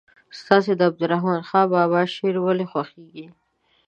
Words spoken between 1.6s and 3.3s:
بابا شعر ولې خوښیږي.